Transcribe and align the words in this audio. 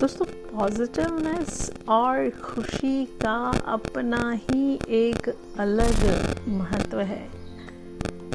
दोस्तों 0.00 0.24
पॉजिटिवनेस 0.26 1.72
और 1.88 2.30
खुशी 2.30 3.04
का 3.04 3.62
अपना 3.66 4.30
ही 4.32 4.78
एक 4.88 5.28
अलग 5.58 6.04
महत्व 6.48 7.00
है। 7.00 7.28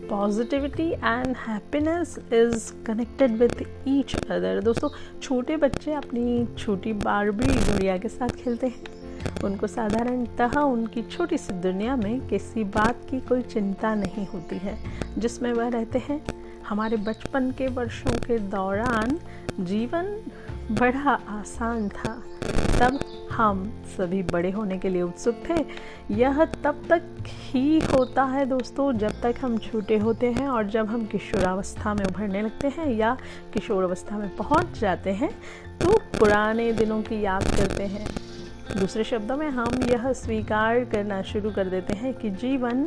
Positivity 0.09 0.89
and 0.91 1.35
happiness 1.37 2.17
is 2.33 2.83
connected 2.85 3.31
with 3.31 3.63
each 3.87 4.15
other 4.15 4.61
दोस्तों, 4.61 4.89
छोटे 5.21 5.57
बच्चे 5.57 5.93
अपनी 5.93 6.47
छोटी 6.57 6.93
बारबी 6.93 7.45
गुड़िया 7.45 7.97
के 7.97 8.09
साथ 8.09 8.29
खेलते 8.29 8.67
हैं। 8.67 9.41
उनको 9.43 9.67
साधारणतः 9.67 10.59
उनकी 10.59 11.01
छोटी 11.01 11.37
सी 11.37 11.53
दुनिया 11.53 11.95
में 11.95 12.27
किसी 12.27 12.63
बात 12.63 13.07
की 13.09 13.19
कोई 13.21 13.41
चिंता 13.41 13.95
नहीं 13.95 14.27
होती 14.27 14.57
है, 14.57 14.77
जिसमें 15.17 15.53
वह 15.53 15.67
रहते 15.67 15.99
हैं। 15.99 16.25
हमारे 16.67 16.97
बचपन 16.97 17.51
के 17.51 17.67
वर्षों 17.67 18.11
के 18.11 18.39
दौरान 18.39 19.19
जीवन 19.59 20.21
बड़ा 20.71 21.19
आसान 21.29 21.89
था। 21.89 22.13
तब 22.79 22.99
हम 23.31 23.63
सभी 23.87 24.21
बड़े 24.23 24.51
होने 24.51 24.77
के 24.77 24.89
लिए 24.89 25.01
उत्सुक 25.01 25.43
थे। 25.49 25.55
यह 26.13 26.43
तब 26.63 26.83
तक 26.89 27.03
ही 27.27 27.79
होता 27.81 28.23
है 28.23 28.45
दोस्तों, 28.45 28.91
जब 28.93 29.21
तक 29.21 29.35
हम 29.41 29.57
छोटे 29.57 29.97
होते 29.97 30.31
हैं 30.31 30.47
और 30.47 30.69
जब 30.69 30.87
हम 30.87 31.05
किशोरावस्था 31.05 31.93
में 31.93 32.05
उभरने 32.05 32.41
लगते 32.41 32.67
हैं 32.67 32.87
या 32.91 33.15
किशोरावस्था 33.53 34.17
में 34.17 34.35
पहुँच 34.35 34.79
जाते 34.79 35.11
हैं 35.11 35.31
तो 35.79 35.97
पुराने 36.19 36.71
दिनों 36.73 37.01
की 37.01 37.21
याद 37.21 37.43
करते 37.57 37.83
हैं। 37.83 38.07
दूसरे 38.71 39.03
शब्दों 39.03 39.35
में 39.37 39.47
हम 39.49 39.83
यह 39.83 40.11
स्वीकार 40.13 40.83
करना 40.85 41.21
शुरू 41.21 41.51
कर 41.51 41.67
देते 41.69 41.93
हैं 41.93 42.13
कि 42.13 42.29
जीवन 42.29 42.83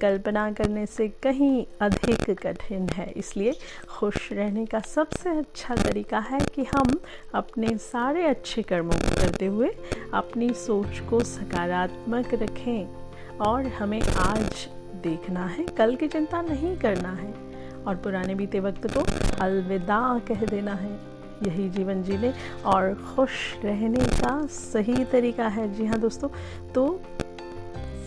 कल्पना 0.00 0.50
करने 0.52 0.84
से 0.86 1.06
कहीं 1.22 1.64
अधिक 1.80 2.30
कठिन 2.40 2.88
है। 2.88 3.06
इसलिए 3.16 3.52
खुश 3.88 4.32
रहने 4.32 4.64
का 4.66 4.80
सबसे 4.80 5.30
अच्छा 5.30 5.74
तरीका 5.74 6.18
है 6.20 6.40
कि 6.54 6.64
हम 6.64 6.98
अपने 7.34 7.76
सारे 7.78 8.26
अच्छे 8.26 8.62
कर्मों 8.62 8.98
को 8.98 9.14
करते 9.16 9.46
हुए 9.46 9.70
अपनी 10.14 10.48
सोच 10.56 11.00
को 11.10 11.20
सकारात्मक 11.24 12.34
रखें 12.34 13.38
और 13.38 13.66
हमें 13.68 14.02
आज 14.02 14.66
देखना 15.02 15.46
है, 15.46 15.66
कल 15.78 15.96
की 15.96 16.08
चिंता 16.08 16.42
नहीं 16.42 16.76
करना 16.76 17.12
है 17.12 17.32
और 17.84 17.96
पुराने 17.96 18.34
बीते 18.34 18.60
वक्त 18.60 18.86
को 18.96 19.06
अलविदा 19.44 20.18
कह 20.28 20.44
देना 20.46 20.74
है। 20.74 21.13
यही 21.42 21.68
जीवन 21.70 22.02
जीने 22.02 22.32
और 22.66 22.94
खुश 22.94 23.30
रहने 23.64 24.04
का 24.20 24.46
सही 24.46 25.04
तरीका 25.04 25.48
है। 25.48 25.72
जी 25.74 25.86
हाँ 25.86 25.98
दोस्तों 25.98 26.28
तो 26.74 26.86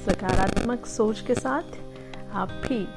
सकारात्मक 0.06 0.86
सोच 0.86 1.22
के 1.22 1.36
साथ 1.36 1.78
आप 2.34 2.50
भी 2.67 2.88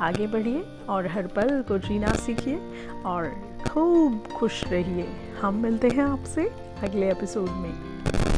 आगे 0.00 0.26
बढ़िए 0.26 0.64
और 0.88 1.06
हर 1.06 1.26
पल 1.26 1.62
को 1.68 1.78
जीना 1.78 2.12
सीखिए 2.16 2.58
और 3.06 3.28
खूब 3.68 4.28
खुश 4.36 4.64
रहिए। 4.64 5.08
हम 5.40 5.62
मिलते 5.62 5.88
हैं 5.88 6.04
आपसे 6.04 6.50
अगले 6.82 7.10
एपिसोड 7.10 7.48
में। 7.48 8.29